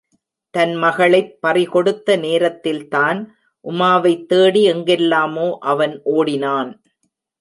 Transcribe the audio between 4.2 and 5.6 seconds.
தேடி எங்கெல்லாமோ